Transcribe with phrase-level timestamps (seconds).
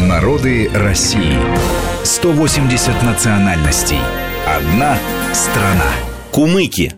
[0.00, 1.36] Народы России.
[2.02, 3.98] 180 национальностей.
[4.46, 4.96] Одна
[5.34, 5.90] страна.
[6.30, 6.94] Кумыки.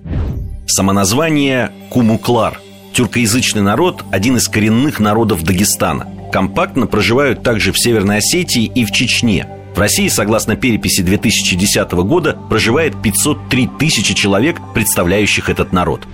[0.67, 2.61] Самоназвание Кумуклар.
[2.93, 6.07] Тюркоязычный народ– один из коренных народов Дагестана.
[6.33, 12.39] Компактно проживают также в Северной Осетии и в Чечне– в России, согласно переписи 2010 года,
[12.49, 16.07] проживает 503 тысячи человек, представляющих этот народ.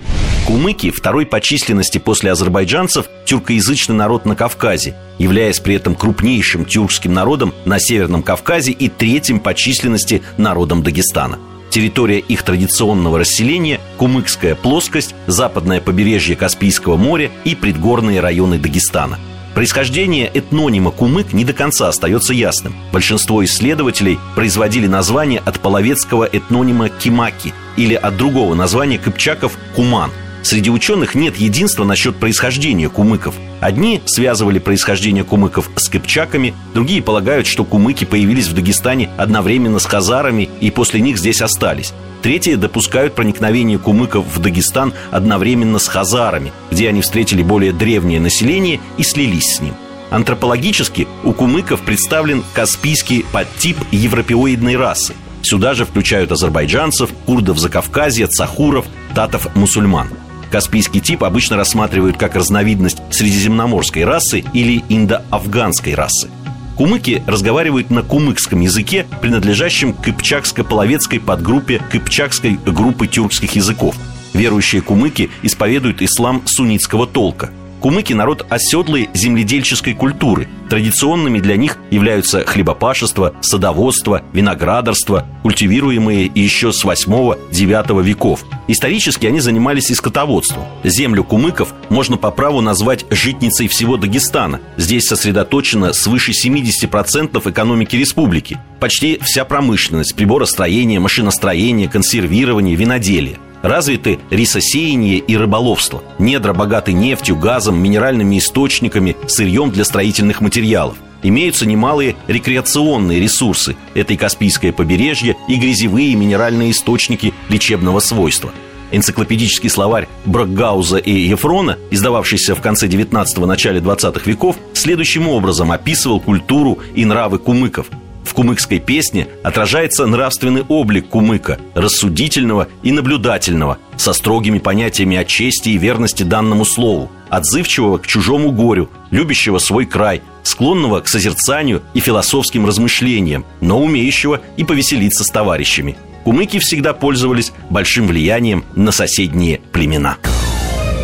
[0.47, 7.13] Кумыки– второй по численности после азербайджанцев тюркоязычный народ на Кавказе, являясь при этом крупнейшим тюркским
[7.13, 11.37] народом на Северном Кавказе и третьим по численности народом Дагестана.
[11.69, 19.19] Территория их традиционного расселения– Кумыкская плоскость, западное побережье Каспийского моря и предгорные районы Дагестана–
[19.53, 22.73] Происхождение этнонима кумык не до конца остается ясным.
[22.93, 30.11] Большинство исследователей производили название от половецкого этнонима кимаки или от другого названия кыпчаков куман.
[30.43, 33.35] Среди ученых нет единства насчет происхождения кумыков.
[33.59, 39.85] Одни связывали происхождение кумыков с кыпчаками, другие полагают, что кумыки появились в Дагестане одновременно с
[39.85, 41.93] хазарами и после них здесь остались.
[42.21, 48.79] Третьи допускают проникновение кумыков в Дагестан одновременно с хазарами, где они встретили более древнее население
[48.97, 49.73] и слились с ним.
[50.09, 55.13] Антропологически у кумыков представлен каспийский подтип европеоидной расы.
[55.41, 60.09] Сюда же включают азербайджанцев, курдов Закавказья, цахуров, татов-мусульман.
[60.51, 66.29] Каспийский тип обычно рассматривают как разновидность средиземноморской расы или индоафганской расы–
[66.81, 73.95] Кумыки разговаривают на кумыкском языке, принадлежащем к кыпчакско-половецкой подгруппе кыпчакской группы тюркских языков.
[74.33, 80.47] Верующие кумыки исповедуют ислам суннитского толка– Кумыки– народ оседлой земледельческой культуры.
[80.69, 88.45] Традиционными для них являются хлебопашество, садоводство, виноградарство, культивируемые еще с 8-9 веков.
[88.67, 90.63] Исторически они занимались и скотоводством.
[90.83, 94.61] Землю кумыков можно по праву назвать житницей всего Дагестана.
[94.77, 98.59] Здесь сосредоточено свыше 70% экономики республики.
[98.79, 106.03] Почти вся промышленность, приборостроение, машиностроение, консервирование, виноделие– Развиты рисосеяние и рыболовство.
[106.17, 110.97] Недра богаты нефтью, газом, минеральными источниками, сырьем для строительных материалов.
[111.23, 113.75] Имеются немалые рекреационные ресурсы.
[113.93, 118.51] Это и Каспийское побережье, и грязевые минеральные источники лечебного свойства.
[118.91, 126.19] Энциклопедический словарь Бракгауза и Ефрона, издававшийся в конце 19-го, начале 20 веков, следующим образом описывал
[126.19, 127.87] культуру и нравы кумыков–
[128.23, 135.69] в кумыкской песне отражается нравственный облик кумыка, рассудительного и наблюдательного, со строгими понятиями о чести
[135.69, 141.99] и верности данному слову, отзывчивого к чужому горю, любящего свой край, склонного к созерцанию и
[141.99, 145.97] философским размышлениям, но умеющего и повеселиться с товарищами.
[146.23, 150.17] Кумыки всегда пользовались большим влиянием на соседние племена.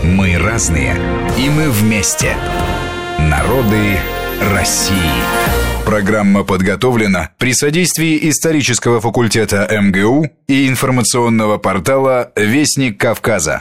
[0.03, 0.95] Мы разные,
[1.37, 2.35] и мы вместе.
[3.19, 3.97] Народы
[4.41, 4.95] России.
[5.85, 13.55] Программа подготовлена при содействии исторического факультета МГУ и информационного портала «Вестник Кавказа».